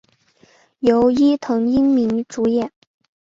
[0.79, 2.71] 由伊藤英明主演。